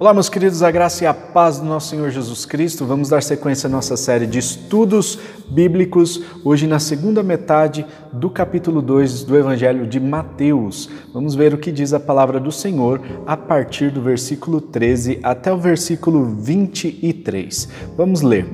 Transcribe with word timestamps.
Olá, 0.00 0.14
meus 0.14 0.28
queridos, 0.28 0.62
a 0.62 0.70
graça 0.70 1.02
e 1.02 1.06
a 1.08 1.12
paz 1.12 1.58
do 1.58 1.64
nosso 1.64 1.88
Senhor 1.88 2.08
Jesus 2.10 2.46
Cristo. 2.46 2.86
Vamos 2.86 3.08
dar 3.08 3.20
sequência 3.20 3.66
à 3.66 3.70
nossa 3.70 3.96
série 3.96 4.28
de 4.28 4.38
estudos 4.38 5.18
bíblicos, 5.48 6.22
hoje 6.44 6.68
na 6.68 6.78
segunda 6.78 7.20
metade 7.20 7.84
do 8.12 8.30
capítulo 8.30 8.80
2 8.80 9.24
do 9.24 9.36
Evangelho 9.36 9.88
de 9.88 9.98
Mateus. 9.98 10.88
Vamos 11.12 11.34
ver 11.34 11.52
o 11.52 11.58
que 11.58 11.72
diz 11.72 11.92
a 11.92 11.98
palavra 11.98 12.38
do 12.38 12.52
Senhor 12.52 13.00
a 13.26 13.36
partir 13.36 13.90
do 13.90 14.00
versículo 14.00 14.60
13 14.60 15.18
até 15.20 15.52
o 15.52 15.58
versículo 15.58 16.26
23. 16.26 17.68
Vamos 17.96 18.22
ler. 18.22 18.46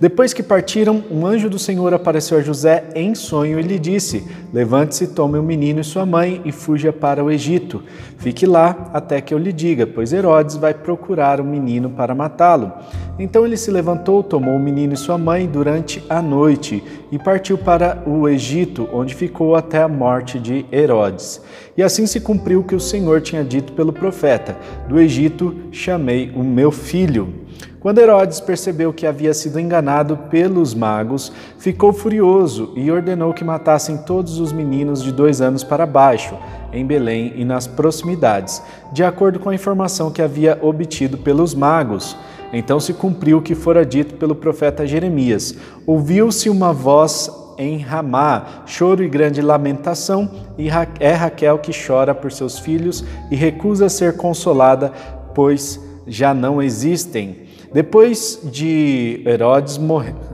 Depois 0.00 0.32
que 0.32 0.44
partiram, 0.44 1.02
um 1.10 1.26
anjo 1.26 1.50
do 1.50 1.58
Senhor 1.58 1.92
apareceu 1.92 2.38
a 2.38 2.40
José 2.40 2.84
em 2.94 3.16
sonho 3.16 3.58
e 3.58 3.62
lhe 3.62 3.80
disse: 3.80 4.24
Levante-se, 4.52 5.08
tome 5.08 5.38
o 5.38 5.42
menino 5.42 5.80
e 5.80 5.84
sua 5.84 6.06
mãe 6.06 6.40
e 6.44 6.52
fuja 6.52 6.92
para 6.92 7.24
o 7.24 7.30
Egito. 7.30 7.82
Fique 8.16 8.46
lá 8.46 8.90
até 8.92 9.20
que 9.20 9.34
eu 9.34 9.38
lhe 9.38 9.52
diga, 9.52 9.88
pois 9.88 10.12
Herodes 10.12 10.56
vai 10.56 10.72
procurar 10.72 11.40
o 11.40 11.44
menino 11.44 11.90
para 11.90 12.14
matá-lo. 12.14 12.72
Então 13.18 13.44
ele 13.44 13.56
se 13.56 13.72
levantou, 13.72 14.22
tomou 14.22 14.54
o 14.54 14.60
menino 14.60 14.94
e 14.94 14.96
sua 14.96 15.18
mãe 15.18 15.46
durante 15.48 16.00
a 16.08 16.22
noite 16.22 16.82
e 17.10 17.18
partiu 17.18 17.58
para 17.58 18.00
o 18.06 18.28
Egito, 18.28 18.88
onde 18.92 19.16
ficou 19.16 19.56
até 19.56 19.82
a 19.82 19.88
morte 19.88 20.38
de 20.38 20.64
Herodes. 20.70 21.42
E 21.76 21.82
assim 21.82 22.06
se 22.06 22.20
cumpriu 22.20 22.60
o 22.60 22.64
que 22.64 22.74
o 22.74 22.80
Senhor 22.80 23.20
tinha 23.20 23.42
dito 23.42 23.72
pelo 23.72 23.92
profeta: 23.92 24.56
Do 24.88 25.00
Egito 25.00 25.56
chamei 25.72 26.30
o 26.36 26.44
meu 26.44 26.70
filho. 26.70 27.34
Quando 27.80 28.00
Herodes 28.00 28.40
percebeu 28.40 28.92
que 28.92 29.06
havia 29.06 29.32
sido 29.32 29.60
enganado 29.60 30.16
pelos 30.16 30.74
magos, 30.74 31.30
ficou 31.58 31.92
furioso 31.92 32.72
e 32.74 32.90
ordenou 32.90 33.32
que 33.32 33.44
matassem 33.44 33.98
todos 33.98 34.40
os 34.40 34.52
meninos 34.52 35.00
de 35.00 35.12
dois 35.12 35.40
anos 35.40 35.62
para 35.62 35.86
baixo, 35.86 36.36
em 36.72 36.84
Belém 36.84 37.34
e 37.36 37.44
nas 37.44 37.68
proximidades, 37.68 38.60
de 38.92 39.04
acordo 39.04 39.38
com 39.38 39.48
a 39.48 39.54
informação 39.54 40.10
que 40.10 40.20
havia 40.20 40.58
obtido 40.60 41.18
pelos 41.18 41.54
magos. 41.54 42.16
Então 42.52 42.80
se 42.80 42.92
cumpriu 42.92 43.38
o 43.38 43.42
que 43.42 43.54
fora 43.54 43.86
dito 43.86 44.14
pelo 44.16 44.34
profeta 44.34 44.84
Jeremias. 44.84 45.54
Ouviu-se 45.86 46.50
uma 46.50 46.72
voz 46.72 47.30
em 47.56 47.78
Ramá, 47.78 48.64
choro 48.66 49.04
e 49.04 49.08
grande 49.08 49.40
lamentação, 49.40 50.28
e 50.58 50.68
é 50.98 51.12
Raquel 51.12 51.58
que 51.58 51.70
chora 51.72 52.12
por 52.12 52.32
seus 52.32 52.58
filhos 52.58 53.04
e 53.30 53.36
recusa 53.36 53.88
ser 53.88 54.16
consolada, 54.16 54.92
pois 55.32 55.80
já 56.08 56.34
não 56.34 56.60
existem. 56.60 57.47
Depois 57.72 58.40
de 58.44 59.22
Herodes 59.26 59.78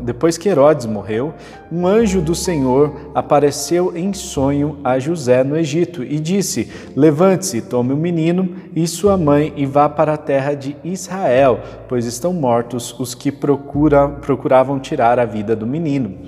depois 0.00 0.38
que 0.38 0.48
Herodes 0.48 0.86
morreu, 0.86 1.34
um 1.70 1.84
anjo 1.86 2.20
do 2.20 2.34
Senhor 2.34 3.10
apareceu 3.12 3.96
em 3.96 4.12
sonho 4.12 4.78
a 4.84 4.98
José 5.00 5.42
no 5.42 5.56
Egito 5.56 6.04
e 6.04 6.20
disse: 6.20 6.70
Levante-se, 6.94 7.62
tome 7.62 7.92
o 7.92 7.96
menino 7.96 8.54
e 8.74 8.86
sua 8.86 9.16
mãe 9.16 9.52
e 9.56 9.66
vá 9.66 9.88
para 9.88 10.14
a 10.14 10.18
terra 10.18 10.54
de 10.54 10.76
Israel, 10.84 11.60
pois 11.88 12.06
estão 12.06 12.32
mortos 12.32 12.94
os 13.00 13.14
que 13.14 13.32
procura, 13.32 14.08
procuravam 14.08 14.78
tirar 14.78 15.18
a 15.18 15.24
vida 15.24 15.56
do 15.56 15.66
menino. 15.66 16.18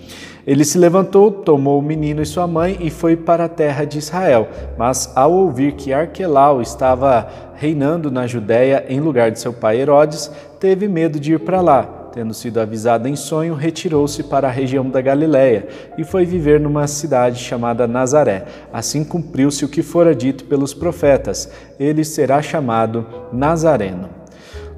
Ele 0.46 0.64
se 0.64 0.78
levantou, 0.78 1.30
tomou 1.32 1.80
o 1.80 1.82
menino 1.82 2.22
e 2.22 2.26
sua 2.26 2.46
mãe 2.46 2.76
e 2.80 2.88
foi 2.88 3.16
para 3.16 3.46
a 3.46 3.48
terra 3.48 3.84
de 3.84 3.98
Israel. 3.98 4.48
Mas 4.78 5.10
ao 5.16 5.32
ouvir 5.32 5.72
que 5.72 5.92
Arquelau 5.92 6.62
estava 6.62 7.28
reinando 7.56 8.10
na 8.10 8.26
Judéia 8.26 8.84
em 8.88 9.00
lugar 9.00 9.30
de 9.30 9.40
seu 9.40 9.52
pai 9.52 9.80
Herodes, 9.80 10.30
teve 10.60 10.86
medo 10.86 11.18
de 11.18 11.32
ir 11.34 11.40
para 11.40 11.60
lá. 11.60 11.96
Tendo 12.12 12.32
sido 12.32 12.58
avisado 12.58 13.06
em 13.06 13.14
sonho, 13.14 13.54
retirou-se 13.54 14.22
para 14.22 14.48
a 14.48 14.50
região 14.50 14.88
da 14.88 15.02
Galiléia 15.02 15.68
e 15.98 16.04
foi 16.04 16.24
viver 16.24 16.58
numa 16.58 16.86
cidade 16.86 17.38
chamada 17.38 17.86
Nazaré. 17.86 18.46
Assim 18.72 19.04
cumpriu-se 19.04 19.66
o 19.66 19.68
que 19.68 19.82
fora 19.82 20.14
dito 20.14 20.44
pelos 20.44 20.72
profetas: 20.72 21.50
ele 21.78 22.04
será 22.04 22.40
chamado 22.40 23.04
Nazareno. 23.30 24.08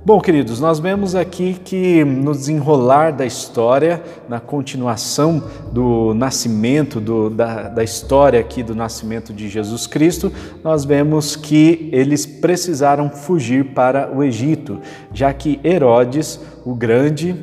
Bom, 0.04 0.20
queridos, 0.20 0.60
nós 0.60 0.78
vemos 0.78 1.14
aqui 1.14 1.60
que 1.62 2.04
no 2.04 2.32
desenrolar 2.32 3.12
da 3.12 3.26
história, 3.26 4.03
na 4.28 4.38
continuação 4.38 5.42
do 5.72 6.14
nascimento, 6.14 7.00
do, 7.00 7.28
da, 7.28 7.64
da 7.64 7.84
história 7.84 8.38
aqui 8.41 8.62
do 8.62 8.75
nascimento 8.75 9.34
de 9.34 9.48
Jesus 9.48 9.87
Cristo, 9.87 10.32
nós 10.62 10.84
vemos 10.84 11.34
que 11.37 11.91
eles 11.92 12.25
precisaram 12.25 13.10
fugir 13.10 13.75
para 13.75 14.10
o 14.14 14.22
Egito, 14.22 14.81
já 15.12 15.32
que 15.34 15.60
Herodes, 15.64 16.41
o 16.69 16.75
Grande, 16.75 17.34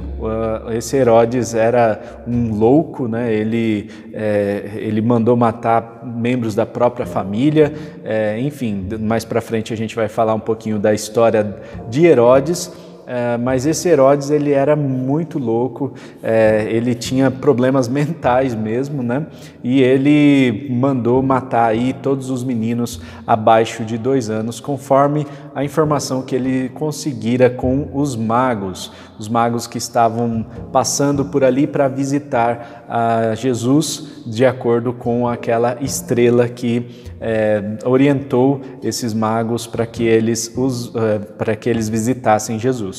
esse 0.78 0.96
Herodes 0.96 1.56
era 1.56 2.22
um 2.28 2.54
louco, 2.54 3.08
né? 3.08 3.34
ele, 3.34 3.90
é, 4.14 4.70
ele 4.76 5.02
mandou 5.02 5.36
matar 5.36 6.02
membros 6.06 6.54
da 6.54 6.64
própria 6.64 7.08
família, 7.08 7.74
é, 8.04 8.40
enfim, 8.40 8.88
mais 9.00 9.26
para 9.26 9.42
frente 9.42 9.74
a 9.74 9.76
gente 9.76 9.96
vai 9.96 10.08
falar 10.08 10.36
um 10.36 10.40
pouquinho 10.40 10.78
da 10.78 10.94
história 10.94 11.58
de 11.90 12.06
Herodes. 12.06 12.72
É, 13.08 13.38
mas 13.38 13.68
esse 13.68 13.88
Herodes 13.88 14.32
ele 14.32 14.52
era 14.52 14.76
muito 14.76 15.38
louco, 15.38 15.94
é, 16.24 16.66
ele 16.70 16.96
tinha 16.96 17.30
problemas 17.30 17.88
mentais 17.90 18.56
mesmo, 18.56 19.04
né? 19.04 19.28
E 19.64 19.82
ele 19.82 20.68
mandou 20.72 21.22
matar 21.22 21.68
aí 21.68 21.94
todos 21.94 22.30
os 22.30 22.44
meninos 22.44 23.00
abaixo 23.28 23.86
de 23.86 23.98
dois 23.98 24.30
anos, 24.30 24.60
conforme 24.60 25.28
a 25.54 25.64
informação 25.64 26.22
que 26.22 26.36
ele 26.36 26.70
conseguira 26.70 27.50
com 27.50 27.90
os 27.94 28.16
magos, 28.16 28.92
os 29.20 29.30
magos 29.30 29.68
que 29.68 29.78
estavam 29.78 30.46
passando 30.72 31.26
por 31.26 31.44
ali 31.44 31.68
para 31.68 31.88
visitar 31.88 32.86
a 32.90 33.36
Jesus, 33.36 34.24
de 34.26 34.46
acordo 34.46 34.92
com 34.92 35.28
aquela 35.28 35.78
estrela 35.82 36.48
que 36.50 37.06
é, 37.20 37.78
orientou 37.86 38.62
esses 38.84 39.14
magos 39.14 39.66
para 39.66 39.86
que 39.86 40.04
eles 40.04 40.54
é, 40.96 41.20
para 41.20 41.56
que 41.56 41.70
eles 41.70 41.90
visitassem 41.90 42.60
Jesus. 42.60 42.95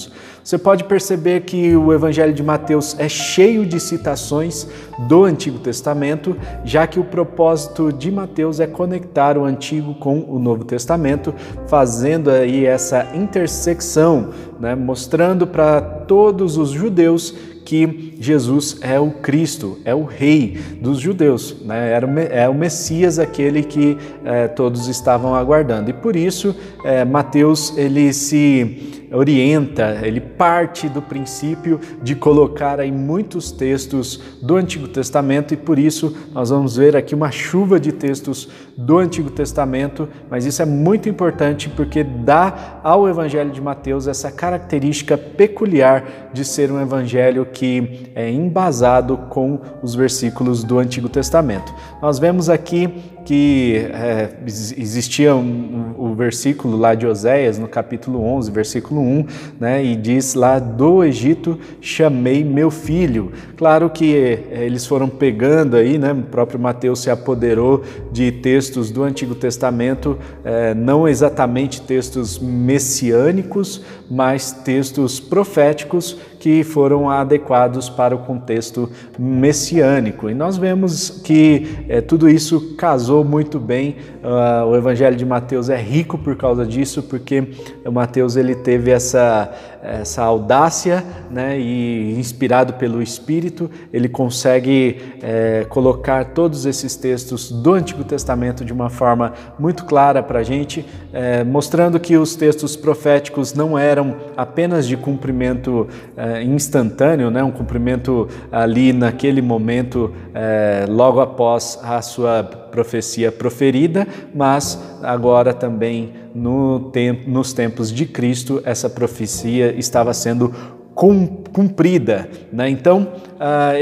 Você 0.46 0.56
pode 0.56 0.84
perceber 0.84 1.40
que 1.40 1.76
o 1.76 1.92
Evangelho 1.92 2.32
de 2.32 2.42
Mateus 2.42 2.94
é 3.00 3.08
cheio 3.08 3.66
de 3.66 3.80
citações 3.80 4.66
do 5.08 5.24
Antigo 5.24 5.58
Testamento, 5.58 6.36
já 6.64 6.86
que 6.86 7.00
o 7.00 7.04
propósito 7.04 7.92
de 7.92 8.12
Mateus 8.12 8.60
é 8.60 8.66
conectar 8.66 9.36
o 9.36 9.44
Antigo 9.44 9.94
com 9.94 10.20
o 10.20 10.38
Novo 10.38 10.64
Testamento, 10.64 11.34
fazendo 11.66 12.30
aí 12.30 12.64
essa 12.64 13.08
intersecção, 13.12 14.30
né, 14.60 14.76
mostrando 14.76 15.48
para 15.48 15.80
todos 15.80 16.56
os 16.56 16.70
judeus 16.70 17.34
que 17.66 18.14
Jesus 18.20 18.78
é 18.80 18.98
o 19.00 19.10
Cristo, 19.10 19.78
é 19.84 19.92
o 19.92 20.04
Rei 20.04 20.56
dos 20.80 21.00
judeus, 21.00 21.56
né? 21.62 21.90
Era 21.90 22.08
é 22.30 22.48
o 22.48 22.54
Messias, 22.54 23.18
aquele 23.18 23.64
que 23.64 23.98
é, 24.24 24.46
todos 24.46 24.86
estavam 24.86 25.34
aguardando. 25.34 25.90
E 25.90 25.92
por 25.92 26.14
isso, 26.14 26.54
é, 26.84 27.04
Mateus 27.04 27.76
ele 27.76 28.12
se 28.12 28.95
orienta, 29.16 29.98
ele 30.02 30.20
parte 30.20 30.88
do 30.88 31.00
princípio 31.00 31.80
de 32.02 32.14
colocar 32.14 32.78
aí 32.78 32.92
muitos 32.92 33.50
textos 33.50 34.20
do 34.42 34.56
Antigo 34.56 34.86
Testamento 34.86 35.54
e 35.54 35.56
por 35.56 35.78
isso 35.78 36.14
nós 36.32 36.50
vamos 36.50 36.76
ver 36.76 36.94
aqui 36.96 37.14
uma 37.14 37.30
chuva 37.30 37.80
de 37.80 37.92
textos 37.92 38.48
do 38.76 38.98
Antigo 38.98 39.30
Testamento, 39.30 40.08
mas 40.30 40.44
isso 40.44 40.60
é 40.60 40.66
muito 40.66 41.08
importante 41.08 41.68
porque 41.70 42.04
dá 42.04 42.80
ao 42.82 43.08
Evangelho 43.08 43.50
de 43.50 43.60
Mateus 43.60 44.06
essa 44.06 44.30
característica 44.30 45.16
peculiar 45.16 46.30
de 46.32 46.44
ser 46.44 46.70
um 46.70 46.80
evangelho 46.80 47.46
que 47.46 48.10
é 48.14 48.30
embasado 48.30 49.16
com 49.30 49.58
os 49.82 49.94
versículos 49.94 50.62
do 50.62 50.78
Antigo 50.78 51.08
Testamento. 51.08 51.72
Nós 52.02 52.18
vemos 52.18 52.50
aqui 52.50 53.15
que 53.26 53.74
é, 53.92 54.30
existia 54.46 55.34
um, 55.34 55.94
o 55.98 56.14
versículo 56.14 56.78
lá 56.78 56.94
de 56.94 57.08
Oséias, 57.08 57.58
no 57.58 57.66
capítulo 57.66 58.22
11, 58.22 58.52
versículo 58.52 59.00
1, 59.00 59.26
né, 59.58 59.84
e 59.84 59.96
diz 59.96 60.34
lá: 60.34 60.60
Do 60.60 61.02
Egito 61.02 61.58
chamei 61.80 62.44
meu 62.44 62.70
filho. 62.70 63.32
Claro 63.56 63.90
que 63.90 64.16
é, 64.16 64.64
eles 64.64 64.86
foram 64.86 65.08
pegando 65.08 65.76
aí, 65.76 65.98
né, 65.98 66.12
o 66.12 66.22
próprio 66.22 66.60
Mateus 66.60 67.00
se 67.00 67.10
apoderou 67.10 67.82
de 68.12 68.30
textos 68.30 68.92
do 68.92 69.02
Antigo 69.02 69.34
Testamento, 69.34 70.16
é, 70.44 70.72
não 70.72 71.08
exatamente 71.08 71.82
textos 71.82 72.38
messiânicos, 72.38 73.82
mas 74.08 74.52
textos 74.52 75.18
proféticos 75.18 76.16
que 76.38 76.62
foram 76.62 77.08
adequados 77.08 77.88
para 77.88 78.14
o 78.14 78.18
contexto 78.18 78.90
messiânico. 79.18 80.28
E 80.30 80.34
nós 80.34 80.56
vemos 80.56 81.10
que 81.10 81.84
é, 81.88 82.00
tudo 82.00 82.28
isso 82.28 82.76
casou 82.76 83.24
muito 83.24 83.58
bem. 83.58 83.96
Uh, 84.22 84.66
o 84.66 84.76
Evangelho 84.76 85.16
de 85.16 85.24
Mateus 85.24 85.68
é 85.68 85.76
rico 85.76 86.18
por 86.18 86.36
causa 86.36 86.66
disso, 86.66 87.02
porque 87.02 87.48
Mateus 87.90 88.36
ele 88.36 88.54
teve 88.54 88.90
essa, 88.90 89.52
essa 89.86 90.22
audácia, 90.22 91.04
né, 91.30 91.58
e 91.58 92.18
inspirado 92.18 92.74
pelo 92.74 93.02
Espírito, 93.02 93.70
ele 93.92 94.08
consegue 94.08 95.00
é, 95.22 95.64
colocar 95.68 96.26
todos 96.26 96.66
esses 96.66 96.96
textos 96.96 97.50
do 97.50 97.74
Antigo 97.74 98.04
Testamento 98.04 98.64
de 98.64 98.72
uma 98.72 98.90
forma 98.90 99.32
muito 99.58 99.84
clara 99.84 100.22
para 100.22 100.40
a 100.40 100.42
gente, 100.42 100.84
é, 101.12 101.44
mostrando 101.44 102.00
que 102.00 102.16
os 102.16 102.34
textos 102.34 102.76
proféticos 102.76 103.54
não 103.54 103.78
eram 103.78 104.16
apenas 104.36 104.86
de 104.86 104.96
cumprimento 104.96 105.88
é, 106.16 106.42
instantâneo, 106.42 107.30
né, 107.30 107.42
um 107.42 107.52
cumprimento 107.52 108.28
ali 108.50 108.92
naquele 108.92 109.40
momento, 109.40 110.12
é, 110.34 110.86
logo 110.88 111.20
após 111.20 111.78
a 111.82 112.02
sua 112.02 112.65
profecia 112.76 113.32
proferida, 113.32 114.06
mas 114.34 114.78
agora 115.02 115.54
também 115.54 116.12
no 116.34 116.90
tempo, 116.92 117.30
nos 117.30 117.54
tempos 117.54 117.90
de 117.90 118.04
Cristo 118.04 118.60
essa 118.66 118.90
profecia 118.90 119.74
estava 119.78 120.12
sendo 120.12 120.52
cumprida. 120.94 122.28
Né? 122.52 122.68
Então, 122.68 123.08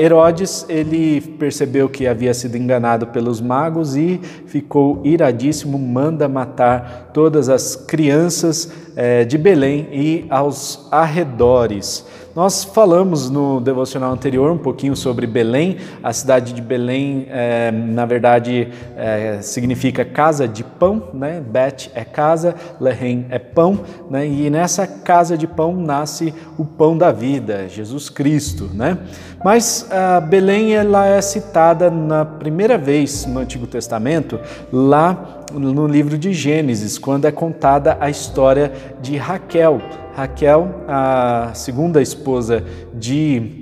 Herodes 0.01 0.65
ele 0.69 1.21
percebeu 1.21 1.89
que 1.89 2.07
havia 2.07 2.33
sido 2.35 2.57
enganado 2.57 3.09
pelos 3.09 3.41
magos 3.41 3.97
e 3.97 4.21
ficou 4.47 5.01
iradíssimo, 5.05 5.77
manda 5.77 6.29
matar 6.29 7.11
todas 7.13 7.49
as 7.49 7.75
crianças 7.75 8.73
eh, 8.97 9.25
de 9.25 9.39
Belém 9.39 9.89
e 9.93 10.27
aos 10.31 10.87
arredores. 10.91 12.05
Nós 12.35 12.65
falamos 12.65 13.31
no 13.31 13.61
devocional 13.61 14.13
anterior 14.13 14.51
um 14.51 14.59
pouquinho 14.59 14.97
sobre 14.97 15.25
Belém. 15.25 15.77
A 16.03 16.13
cidade 16.13 16.53
de 16.53 16.61
Belém, 16.61 17.27
é, 17.29 17.71
na 17.71 18.05
verdade, 18.05 18.73
é, 18.97 19.39
significa 19.41 20.05
casa 20.05 20.49
de 20.49 20.65
pão, 20.65 21.11
né? 21.15 21.41
Bet 21.41 21.93
é 21.95 22.05
casa, 22.05 22.57
Lehem 22.81 23.27
é 23.31 23.39
pão, 23.39 23.79
né? 24.11 24.27
E 24.27 24.51
nessa 24.51 24.85
casa 24.85 25.39
de 25.39 25.47
pão 25.47 25.77
nasce 25.77 26.35
o 26.59 26.65
pão 26.65 26.99
da 26.99 27.13
vida, 27.13 27.69
Jesus 27.69 28.11
Cristo, 28.11 28.69
né? 28.75 28.99
Mas 29.45 29.87
a 29.91 30.21
Belém 30.21 30.75
ela 30.75 31.07
é 31.07 31.21
citada 31.21 31.91
na 31.91 32.25
primeira 32.25 32.79
vez 32.79 33.27
no 33.27 33.41
Antigo 33.41 33.67
Testamento, 33.67 34.41
lá 34.73 35.45
no 35.53 35.87
livro 35.87 36.17
de 36.17 36.33
Gênesis, 36.33 36.97
quando 36.97 37.27
é 37.27 37.31
contada 37.31 37.99
a 38.01 38.09
história 38.09 38.73
de 39.03 39.19
Raquel. 39.19 39.83
Raquel, 40.17 40.83
a 40.89 41.51
segunda 41.53 42.01
esposa 42.01 42.65
de 42.95 43.61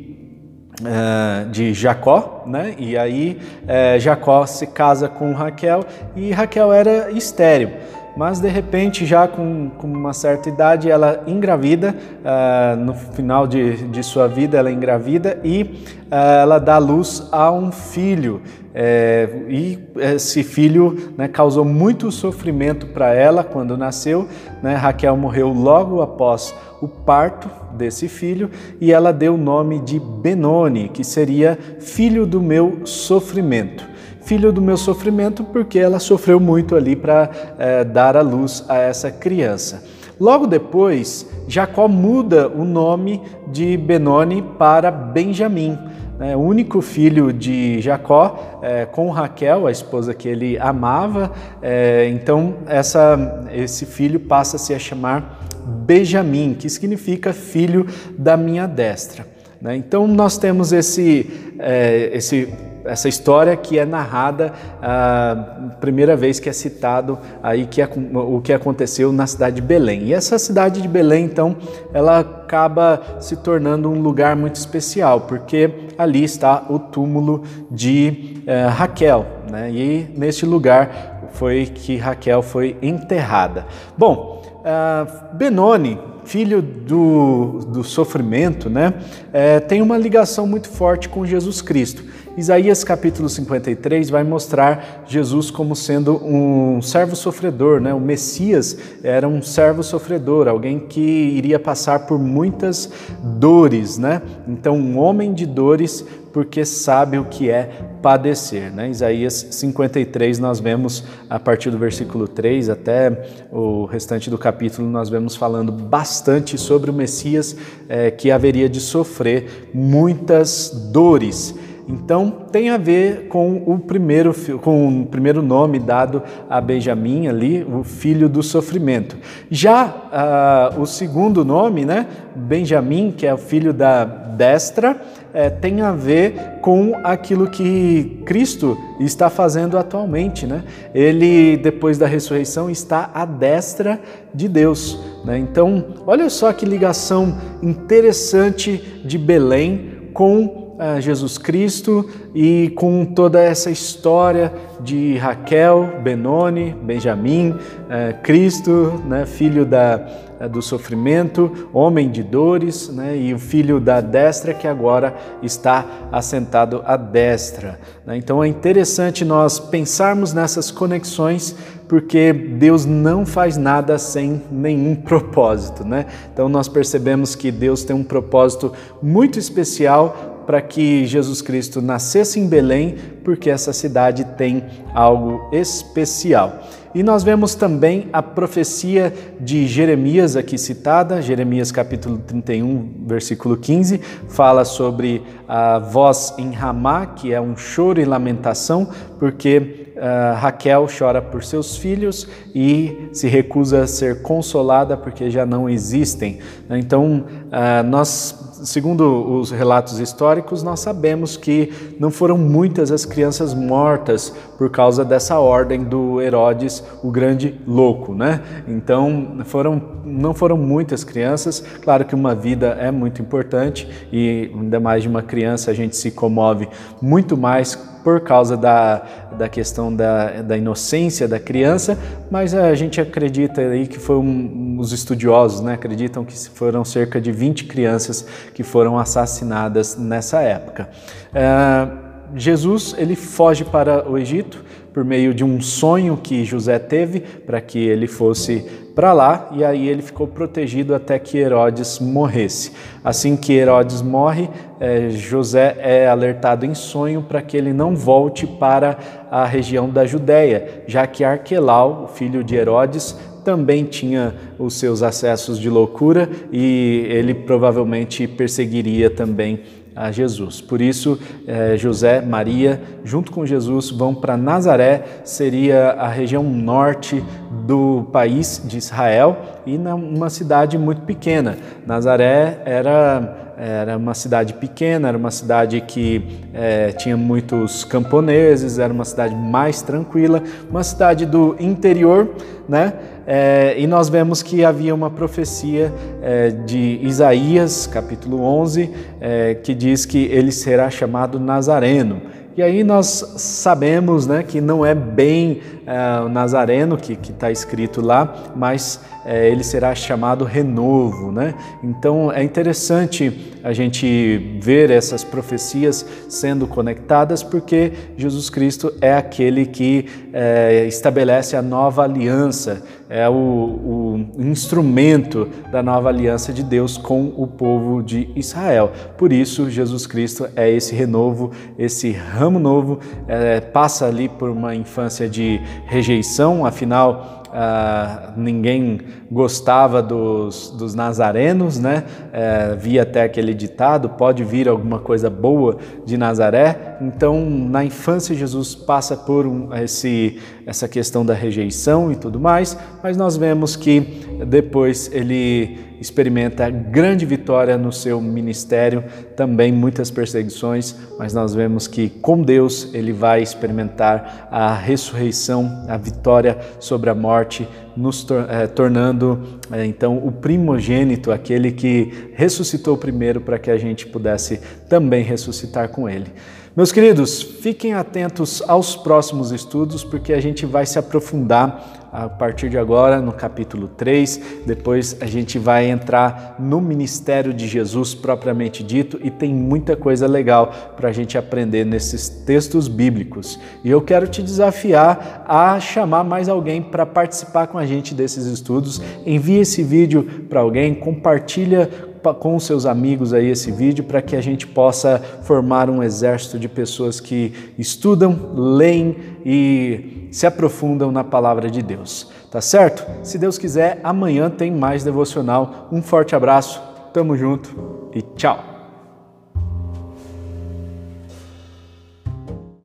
Uh, 0.81 1.49
de 1.51 1.73
Jacó, 1.73 2.43
né? 2.45 2.75
E 2.77 2.99
aí 2.99 3.39
uh, 3.63 4.01
Jacó 4.01 4.45
se 4.47 4.67
casa 4.67 5.09
com 5.09 5.33
Raquel 5.33 5.85
e 6.17 6.33
Raquel 6.33 6.73
era 6.73 7.13
estéril 7.13 7.71
mas 8.17 8.41
de 8.41 8.49
repente, 8.49 9.07
já 9.07 9.27
com, 9.27 9.71
com 9.71 9.87
uma 9.87 10.13
certa 10.13 10.49
idade, 10.49 10.91
ela 10.91 11.23
engravida, 11.27 11.95
uh, 12.21 12.77
no 12.77 12.95
final 12.95 13.47
de, 13.47 13.89
de 13.89 14.03
sua 14.03 14.29
vida, 14.29 14.59
ela 14.59 14.71
engravida 14.71 15.39
e 15.43 15.63
uh, 15.63 16.15
ela 16.15 16.59
dá 16.59 16.79
luz 16.79 17.29
a 17.33 17.51
um 17.51 17.73
filho. 17.73 18.43
É, 18.75 19.29
e 19.49 19.79
esse 19.99 20.43
filho 20.43 21.13
né, 21.19 21.29
causou 21.29 21.63
muito 21.63 22.11
sofrimento 22.11 22.87
para 22.87 23.13
ela 23.13 23.45
quando 23.45 23.77
nasceu. 23.77 24.27
Né? 24.63 24.75
Raquel 24.75 25.17
morreu 25.17 25.49
logo 25.49 26.01
após 26.01 26.55
o 26.81 26.89
parto 26.89 27.51
desse 27.75 28.09
filho 28.09 28.51
e 28.81 28.91
ela 28.91 29.13
deu 29.13 29.35
o 29.35 29.39
nome 29.39 29.79
de 29.79 30.01
Benoni, 30.01 30.89
que 30.89 31.05
seria 31.05 31.59
filho 31.81 32.27
do 32.27 32.41
meu 32.41 32.81
sofrimento 32.87 33.92
filho 34.25 34.53
do 34.53 34.61
meu 34.61 34.77
sofrimento, 34.77 35.45
porque 35.45 35.79
ela 35.79 35.99
sofreu 35.99 36.39
muito 36.39 36.75
ali 36.75 36.97
para 36.97 37.31
é, 37.59 37.85
dar 37.85 38.17
a 38.17 38.23
luz 38.23 38.65
a 38.69 38.77
essa 38.77 39.11
criança. 39.11 39.83
Logo 40.21 40.47
depois, 40.47 41.27
Jacó 41.49 41.89
muda 41.89 42.49
o 42.49 42.65
nome 42.65 43.21
de 43.49 43.77
Benoni 43.77 44.43
para 44.57 44.91
Benjamim. 44.91 45.77
Né? 46.19 46.37
O 46.37 46.41
único 46.41 46.81
filho 46.81 47.33
de 47.33 47.81
Jacó 47.81 48.61
é, 48.63 48.87
com 48.87 49.11
Raquel, 49.11 49.67
a 49.67 49.73
esposa 49.73 50.15
que 50.15 50.29
ele 50.29 50.57
amava, 50.59 51.33
é, 51.61 52.09
então 52.09 52.55
essa, 52.67 53.49
esse 53.53 53.85
filho 53.85 54.21
passa-se 54.21 54.73
a 54.73 54.79
chamar 54.79 55.41
Benjamim, 55.65 56.55
que 56.55 56.69
significa 56.69 57.33
filho 57.33 57.87
da 58.17 58.37
minha 58.37 58.67
destra. 58.67 59.27
Né? 59.61 59.77
Então 59.77 60.07
nós 60.07 60.39
temos 60.39 60.73
esse, 60.73 61.29
é, 61.59 62.11
esse 62.13 62.49
essa 62.85 63.09
história 63.09 63.57
que 63.57 63.79
é 63.79 63.85
narrada 63.85 64.53
a 64.81 65.37
primeira 65.81 66.17
vez 66.17 66.39
que 66.39 66.49
é 66.49 66.53
citado 66.53 67.19
aí 67.43 67.67
que 67.67 67.81
é, 67.81 67.89
o 68.15 68.41
que 68.41 68.53
aconteceu 68.53 69.13
na 69.13 69.27
cidade 69.27 69.57
de 69.57 69.63
Belém. 69.63 70.05
E 70.05 70.15
essa 70.15 70.39
cidade 70.39 70.81
de 70.81 70.89
Belém, 70.89 71.25
então, 71.25 71.57
ela 71.93 72.21
acaba 72.21 73.01
se 73.21 73.37
tornando 73.37 73.91
um 73.91 74.01
lugar 74.01 74.37
muito 74.37 74.57
especial, 74.57 75.23
porque 75.23 75.71
ali 75.97 76.25
está 76.25 76.67
o 76.69 76.79
túmulo 76.79 77.43
de 77.71 78.43
eh, 78.47 78.67
Raquel, 78.67 79.27
né? 79.51 79.71
E 79.71 80.09
neste 80.17 80.45
lugar 80.45 81.29
foi 81.33 81.67
que 81.67 81.97
Raquel 81.97 82.43
foi 82.43 82.77
enterrada. 82.83 83.67
Bom, 83.97 84.43
uh, 84.59 85.37
Benoni 85.37 85.99
filho 86.25 86.63
do, 86.63 87.61
do 87.69 87.85
sofrimento, 87.85 88.71
né, 88.71 88.95
é, 89.33 89.61
tem 89.61 89.83
uma 89.83 89.99
ligação 89.99 90.47
muito 90.47 90.69
forte 90.69 91.09
com 91.09 91.27
Jesus 91.27 91.61
Cristo. 91.61 92.05
Isaías 92.35 92.83
capítulo 92.83 93.29
53 93.29 94.09
vai 94.09 94.25
mostrar 94.25 95.05
Jesus 95.07 95.51
como 95.51 95.77
sendo 95.77 96.17
um 96.25 96.81
servo 96.81 97.15
sofredor, 97.15 97.79
né? 97.79 97.93
O 97.93 98.01
Messias 98.01 98.77
era 99.03 99.29
um 99.29 99.43
servo 99.43 99.83
sofredor, 99.83 100.49
alguém 100.49 100.79
que 100.79 101.01
iria 101.01 101.59
passar 101.59 102.07
por 102.07 102.19
muitas 102.19 102.91
dores, 103.23 103.99
né? 103.99 104.23
Então, 104.49 104.77
um 104.77 104.99
homem 104.99 105.35
de 105.35 105.45
dores 105.45 106.07
porque 106.33 106.65
sabe 106.65 107.19
o 107.19 107.27
que 107.27 107.51
é 107.51 107.71
padecer. 108.01 108.73
Né? 108.73 108.89
Isaías 108.89 109.49
53, 109.51 110.39
nós 110.39 110.59
vemos 110.59 111.05
a 111.29 111.39
partir 111.39 111.71
do 111.71 111.77
versículo 111.77 112.27
3 112.27 112.71
até 112.71 113.47
o 113.53 113.85
restante 113.85 114.31
do 114.31 114.39
capítulo, 114.39 114.89
nós 114.89 115.11
vemos 115.11 115.37
falando 115.37 115.71
bastante 115.71 116.57
sobre 116.57 116.91
o 116.91 116.95
Messias 116.95 117.55
é, 117.89 118.11
que 118.11 118.31
haveria 118.31 118.69
de 118.69 118.81
sofrer 118.81 119.71
muitas 119.75 120.71
dores. 120.91 121.55
Então 121.89 122.31
tem 122.51 122.71
a 122.71 122.77
ver 122.77 123.29
com 123.29 123.63
o 123.67 123.79
primeiro 123.79 124.35
com 124.61 125.03
o 125.03 125.07
primeiro 125.07 125.43
nome 125.43 125.79
dado 125.79 126.23
a 126.49 126.61
Benjamim 126.61 127.27
ali, 127.27 127.65
o 127.65 127.83
filho 127.83 128.29
do 128.29 128.43
sofrimento. 128.43 129.17
Já 129.51 130.73
uh, 130.77 130.81
o 130.81 130.87
segundo 130.87 131.45
nome, 131.45 131.85
né, 131.85 132.07
Benjamim, 132.35 133.13
que 133.17 133.27
é 133.27 133.35
o 133.35 133.39
filho 133.39 133.73
da 133.73 134.05
destra, 134.05 135.01
é, 135.35 135.49
tem 135.51 135.81
a 135.81 135.93
ver 135.93 136.59
com 136.61 136.95
aquilo 137.03 137.49
que 137.49 138.23
Cristo 138.25 138.77
está 139.01 139.31
fazendo 139.31 139.79
atualmente, 139.79 140.47
né? 140.47 140.65
Ele 140.95 141.57
depois 141.57 141.99
da 141.99 142.07
ressurreição 142.07 142.71
está 142.71 143.11
à 143.15 143.25
destra 143.25 144.01
de 144.35 144.49
Deus. 144.49 144.99
Né? 145.25 145.39
Então, 145.39 145.85
olha 146.07 146.29
só 146.29 146.53
que 146.53 146.67
ligação 146.67 147.37
interessante 147.63 149.03
de 149.05 149.19
Belém 149.19 150.11
com 150.13 150.62
Jesus 151.01 151.39
Cristo 151.39 152.09
e 152.35 152.71
com 152.75 153.05
toda 153.05 153.41
essa 153.41 153.71
história 153.71 154.53
de 154.81 155.17
Raquel, 155.17 156.01
Benoni, 156.03 156.75
Benjamim, 156.83 157.55
eh, 157.89 158.15
Cristo, 158.23 159.01
né, 159.07 159.25
filho 159.27 159.65
da, 159.65 160.05
eh, 160.41 160.49
do 160.49 160.61
sofrimento, 160.61 161.69
homem 161.73 162.11
de 162.11 162.23
dores, 162.23 162.89
né, 162.89 163.17
e 163.17 163.33
o 163.33 163.39
filho 163.39 163.79
da 163.79 164.01
destra 164.01 164.53
que 164.53 164.67
agora 164.67 165.15
está 165.43 165.87
assentado 166.11 166.83
à 166.85 166.97
destra. 166.97 167.79
Né. 168.05 168.17
Então 168.17 168.43
é 168.43 168.49
interessante 168.49 169.25
nós 169.25 169.61
pensarmos 169.61 170.33
nessas 170.33 170.71
conexões 170.71 171.55
porque 171.87 172.33
Deus 172.33 172.87
não 172.87 173.27
faz 173.27 173.59
nada 173.59 173.99
sem 173.99 174.41
nenhum 174.51 174.95
propósito, 174.97 175.85
né? 175.85 176.07
Então 176.33 176.49
nós 176.49 176.67
percebemos 176.67 177.35
que 177.35 177.51
Deus 177.51 177.85
tem 177.85 177.95
um 177.95 178.03
propósito 178.03 178.73
muito 179.03 179.39
especial 179.39 180.32
para 180.47 180.61
que 180.61 181.07
Jesus 181.07 181.43
Cristo 181.43 181.81
nascesse 181.81 182.39
em 182.39 182.47
Belém, 182.47 182.97
porque 183.25 183.51
essa 183.51 183.73
cidade 183.73 184.25
tem 184.37 184.65
algo 184.95 185.49
especial. 185.53 186.61
E 186.95 187.03
nós 187.03 187.23
vemos 187.23 187.55
também 187.55 188.09
a 188.13 188.23
profecia 188.23 189.15
de 189.41 189.67
Jeremias 189.67 190.37
aqui 190.37 190.59
citada, 190.59 191.23
Jeremias 191.23 191.73
capítulo 191.73 192.19
31, 192.19 193.05
versículo 193.07 193.57
15, 193.57 193.99
fala 194.29 194.65
sobre 194.67 195.23
a 195.49 195.79
voz 195.79 196.35
em 196.37 196.51
Ramá, 196.53 197.07
que 197.07 197.33
é 197.33 197.41
um 197.41 197.57
choro 197.57 197.99
e 197.99 198.05
lamentação, 198.05 198.91
porque 199.19 199.82
uh, 200.03 200.35
Raquel 200.37 200.87
chora 200.87 201.23
por 201.23 201.45
seus 201.45 201.77
filhos 201.77 202.29
e 202.53 203.09
se 203.13 203.29
recusa 203.29 203.85
a 203.85 203.87
ser 203.87 204.21
consolada 204.23 204.97
porque 204.97 205.31
já 205.31 205.47
não 205.47 205.69
existem. 205.69 206.41
Então, 206.69 207.25
uh, 207.47 207.87
nós 207.89 208.53
segundo 208.65 209.39
os 209.41 209.51
relatos 209.51 209.99
históricos, 209.99 210.63
nós 210.63 210.81
sabemos 210.81 211.37
que 211.37 211.73
não 211.99 212.11
foram 212.11 212.39
muitas 212.39 212.91
as 212.91 213.05
crianças 213.05 213.55
mortas 213.55 214.33
por 214.57 214.71
causa 214.71 215.05
dessa 215.05 215.39
ordem 215.39 215.83
do 215.83 216.21
Herodes, 216.21 216.83
o 217.03 217.11
grande 217.11 217.61
louco, 217.67 218.15
né? 218.15 218.41
Então, 218.69 219.39
foram, 219.45 219.83
não 220.05 220.33
foram 220.33 220.57
muitas 220.57 221.03
crianças. 221.03 221.63
Claro 221.83 222.05
que 222.05 222.15
uma 222.15 222.35
vida 222.35 222.77
é 222.81 222.91
muito 222.91 223.21
importante 223.21 223.89
e 224.13 224.51
ainda 224.55 224.79
mais 224.79 225.03
de 225.03 225.09
uma 225.09 225.23
criança 225.23 225.71
a 225.71 225.75
gente 225.75 225.97
se 225.97 226.11
comove 226.11 226.69
muito 227.01 227.37
mais 227.37 227.92
por 228.03 228.21
causa 228.21 228.57
da, 228.57 229.03
da 229.39 229.49
questão 229.49 229.95
da, 229.95 230.43
da 230.43 230.57
inocência 230.57 231.29
da 231.29 231.39
criança, 231.39 231.99
mas 232.31 232.55
a 232.55 232.75
gente 232.75 233.01
acredita 233.01 233.61
aí 233.61 233.87
que 233.87 233.99
foi 233.99 234.17
um, 234.17 234.77
os 234.79 234.93
estudiosos 234.93 235.61
né, 235.61 235.75
acreditam 235.75 236.25
que 236.25 236.37
foram 236.51 236.85
cerca 236.85 237.21
de 237.21 237.33
20 237.33 237.65
crianças 237.65 238.27
que 238.55 238.63
foram 238.63 238.99
assassinadas 238.99 239.97
nessa 239.97 240.41
época. 240.41 240.89
Uh, 241.33 242.13
Jesus 242.35 242.95
ele 242.97 243.15
foge 243.15 243.65
para 243.65 244.09
o 244.09 244.17
Egito 244.17 244.65
por 244.93 245.05
meio 245.05 245.33
de 245.33 245.43
um 245.45 245.61
sonho 245.61 246.17
que 246.17 246.45
José 246.45 246.79
teve 246.79 247.21
para 247.21 247.61
que 247.61 247.79
ele 247.79 248.07
fosse 248.07 248.65
para 248.95 249.13
lá 249.13 249.51
e 249.53 249.65
aí 249.65 249.89
ele 249.89 250.03
ficou 250.03 250.27
protegido 250.27 250.95
até 250.95 251.19
que 251.19 251.39
Herodes 251.39 251.99
morresse. 251.99 252.73
Assim 253.03 253.37
que 253.37 253.55
Herodes 253.55 254.03
morre, 254.03 254.49
é, 254.79 255.09
José 255.11 255.77
é 255.79 256.07
alertado 256.07 256.67
em 256.67 256.75
sonho 256.75 257.23
para 257.23 257.41
que 257.41 257.57
ele 257.57 257.73
não 257.73 257.97
volte 257.97 258.47
para 258.47 258.99
a 259.31 259.45
região 259.45 259.89
da 259.89 260.05
Judéia, 260.05 260.85
já 260.87 261.07
que 261.07 261.25
Arquelau, 261.25 262.11
filho 262.15 262.45
de 262.45 262.55
Herodes, 262.55 263.17
também 263.45 263.85
tinha 263.85 264.35
os 264.59 264.75
seus 264.75 265.03
acessos 265.03 265.59
de 265.59 265.69
loucura 265.69 266.29
e 266.53 267.07
ele 267.09 267.35
provavelmente 267.35 268.27
perseguiria 268.29 269.11
também 269.11 269.61
a 269.95 270.11
Jesus. 270.11 270.61
Por 270.61 270.81
isso, 270.81 271.19
eh, 271.47 271.77
José, 271.77 272.21
Maria, 272.21 272.81
junto 273.05 273.31
com 273.31 273.45
Jesus, 273.45 273.91
vão 273.91 274.15
para 274.15 274.37
Nazaré, 274.37 275.03
seria 275.25 275.93
a 275.93 276.09
região 276.09 276.43
norte 276.43 277.23
do 277.67 278.09
país 278.13 278.63
de 278.65 278.79
Israel 278.79 279.37
e 279.67 279.79
numa 279.79 280.31
cidade 280.31 280.77
muito 280.77 281.03
pequena. 281.03 281.57
Nazaré 281.87 282.61
era 282.65 283.39
era 283.57 283.97
uma 283.97 284.15
cidade 284.15 284.55
pequena, 284.55 285.09
era 285.09 285.17
uma 285.17 285.31
cidade 285.31 285.81
que 285.83 286.27
é, 286.53 286.91
tinha 286.93 287.17
muitos 287.17 287.85
camponeses, 287.85 288.79
era 288.79 288.93
uma 288.93 289.05
cidade 289.05 289.37
mais 289.37 289.83
tranquila, 289.83 290.43
uma 290.69 290.83
cidade 290.83 291.25
do 291.25 291.55
interior, 291.61 292.31
né? 292.69 292.93
É, 293.27 293.75
e 293.79 293.87
nós 293.87 294.09
vemos 294.09 294.43
que 294.43 294.65
havia 294.65 294.95
uma 294.95 295.11
profecia 295.11 295.93
é, 296.23 296.51
de 296.51 296.99
Isaías, 297.03 297.87
capítulo 297.87 298.43
11, 298.43 298.91
é, 299.21 299.55
que 299.55 299.75
diz 299.75 300.05
que 300.05 300.25
ele 300.27 300.51
será 300.51 300.91
chamado 300.91 301.39
Nazareno. 301.39 302.21
E 302.55 302.63
aí 302.63 302.85
nós 302.85 303.07
sabemos 303.39 304.27
né, 304.27 304.43
que 304.43 304.61
não 304.61 304.85
é 304.85 304.95
bem 304.95 305.63
é, 305.87 306.21
o 306.21 306.29
Nazareno 306.29 306.99
que 306.99 307.15
está 307.15 307.51
escrito 307.51 308.03
lá, 308.03 308.53
mas 308.55 309.01
é, 309.25 309.49
ele 309.49 309.65
será 309.65 309.95
chamado 309.95 310.45
renovo. 310.45 311.33
Né? 311.33 311.55
Então 311.83 312.31
é 312.31 312.43
interessante 312.43 313.52
a 313.63 313.73
gente 313.73 314.59
ver 314.61 314.91
essas 314.91 315.23
profecias 315.23 316.05
sendo 316.29 316.67
conectadas, 316.67 317.43
porque 317.43 317.93
Jesus 318.17 318.51
Cristo 318.51 318.93
é 319.01 319.15
aquele 319.15 319.67
que 319.67 320.07
é, 320.33 320.87
estabelece 320.87 321.57
a 321.57 321.63
nova 321.63 322.03
aliança, 322.03 322.83
é 323.09 323.29
o, 323.29 323.33
o, 323.35 324.27
instrumento 324.39 325.49
da 325.71 325.83
nova 325.83 326.09
aliança 326.09 326.53
de 326.53 326.63
Deus 326.63 326.97
com 326.97 327.33
o 327.37 327.47
povo 327.47 328.03
de 328.03 328.29
Israel. 328.35 328.93
Por 329.19 329.33
isso, 329.33 329.71
Jesus 329.71 330.07
Cristo 330.07 330.49
é 330.57 330.71
esse 330.71 330.95
renovo, 330.95 331.53
esse 331.79 332.11
ramo 332.11 332.59
novo, 332.59 332.99
é, 333.29 333.61
passa 333.61 334.07
ali 334.07 334.29
por 334.29 334.51
uma 334.51 334.75
infância 334.75 335.29
de 335.29 335.61
rejeição, 335.87 336.65
afinal, 336.65 337.43
ah, 337.55 338.33
ninguém 338.35 339.01
gostava 339.33 340.03
dos, 340.03 340.71
dos 340.71 340.95
nazarenos, 340.95 341.79
né? 341.79 342.05
É, 342.33 342.77
via 342.77 343.03
até 343.03 343.23
aquele 343.23 343.55
ditado: 343.55 344.11
pode 344.11 344.45
vir 344.45 344.69
alguma 344.69 344.99
coisa 344.99 345.31
boa 345.31 345.79
de 346.05 346.19
Nazaré. 346.19 346.99
Então, 347.01 347.49
na 347.49 347.83
infância, 347.83 348.35
Jesus 348.35 348.75
passa 348.75 349.17
por 349.17 349.47
um, 349.47 349.75
esse, 349.75 350.39
essa 350.67 350.87
questão 350.87 351.25
da 351.25 351.33
rejeição 351.33 352.13
e 352.13 352.17
tudo 352.17 352.39
mais, 352.39 352.77
mas 353.03 353.17
nós 353.17 353.37
vemos 353.37 353.75
que 353.75 354.01
depois 354.47 355.11
ele 355.13 355.93
experimenta 356.03 356.69
grande 356.69 357.25
vitória 357.25 357.79
no 357.79 357.93
seu 357.93 358.21
ministério, 358.21 359.05
também 359.37 359.71
muitas 359.73 360.11
perseguições, 360.11 360.97
mas 361.17 361.33
nós 361.33 361.55
vemos 361.55 361.87
que 361.87 362.09
com 362.09 362.43
Deus 362.43 362.93
ele 362.93 363.13
vai 363.13 363.41
experimentar 363.41 364.49
a 364.51 364.75
ressurreição, 364.75 365.85
a 365.89 365.97
vitória 365.97 366.59
sobre 366.81 367.09
a 367.09 367.15
morte, 367.15 367.69
nos 367.97 368.27
eh, 368.49 368.67
tornando 368.67 369.61
eh, 369.71 369.87
então 369.87 370.19
o 370.19 370.33
primogênito, 370.33 371.31
aquele 371.31 371.73
que 371.73 372.31
ressuscitou 372.35 372.97
primeiro 372.97 373.41
para 373.41 373.59
que 373.59 373.71
a 373.71 373.79
gente 373.79 374.07
pudesse 374.07 374.61
também 374.89 375.23
ressuscitar 375.23 375.89
com 375.89 376.09
ele. 376.09 376.27
Meus 376.75 376.91
queridos, 376.91 377.43
fiquem 377.43 377.93
atentos 377.93 378.63
aos 378.67 378.97
próximos 378.97 379.53
estudos, 379.53 380.03
porque 380.03 380.33
a 380.33 380.41
gente 380.41 380.65
vai 380.65 380.87
se 380.87 380.99
aprofundar 380.99 382.09
a 382.11 382.31
partir 382.31 382.71
de 382.71 382.79
agora 382.79 383.21
no 383.21 383.31
capítulo 383.31 383.89
3. 383.89 384.63
Depois 384.65 385.19
a 385.21 385.27
gente 385.27 385.59
vai 385.59 385.91
entrar 385.91 386.57
no 386.59 386.81
ministério 386.81 387.53
de 387.53 387.69
Jesus 387.69 388.15
propriamente 388.15 388.83
dito 388.83 389.21
e 389.23 389.31
tem 389.31 389.53
muita 389.53 389.95
coisa 389.97 390.27
legal 390.27 390.95
para 390.97 391.11
a 391.11 391.13
gente 391.13 391.37
aprender 391.37 391.85
nesses 391.85 392.31
textos 392.31 392.89
bíblicos. 392.89 393.61
E 393.85 393.91
eu 393.91 394.01
quero 394.01 394.27
te 394.27 394.43
desafiar 394.43 395.45
a 395.47 395.79
chamar 395.79 396.25
mais 396.25 396.49
alguém 396.49 396.81
para 396.81 397.05
participar 397.05 397.67
com 397.67 397.77
a 397.77 397.85
gente 397.85 398.15
desses 398.15 398.47
estudos. 398.47 398.99
Envie 399.27 399.59
esse 399.59 399.83
vídeo 399.83 400.47
para 400.49 400.61
alguém, 400.61 400.95
compartilha 400.95 402.12
com 402.39 402.59
seus 402.61 402.87
amigos 402.87 403.33
aí 403.33 403.49
esse 403.49 403.71
vídeo 403.71 404.05
para 404.05 404.23
que 404.23 404.37
a 404.37 404.41
gente 404.41 404.67
possa 404.67 405.21
formar 405.43 405.91
um 405.91 406.03
exército 406.03 406.59
de 406.59 406.69
pessoas 406.69 407.21
que 407.21 407.73
estudam, 407.79 408.53
leem 408.55 409.17
e 409.45 410.29
se 410.31 410.47
aprofundam 410.47 411.11
na 411.11 411.25
palavra 411.25 411.71
de 411.71 411.83
Deus. 411.83 412.31
Tá 412.51 412.61
certo? 412.61 413.05
Se 413.23 413.39
Deus 413.39 413.59
quiser, 413.59 414.01
amanhã 414.05 414.51
tem 414.51 414.71
mais 414.71 415.03
devocional. 415.03 415.89
Um 415.91 416.03
forte 416.03 416.37
abraço, 416.37 416.81
tamo 417.13 417.37
junto 417.37 418.11
e 418.15 418.23
tchau! 418.23 418.72